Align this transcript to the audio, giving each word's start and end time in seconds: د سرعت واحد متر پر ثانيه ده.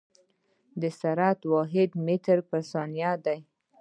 د 0.81 0.83
سرعت 0.99 1.39
واحد 1.53 1.89
متر 2.05 2.37
پر 2.49 2.61
ثانيه 2.71 3.11
ده. 3.25 3.35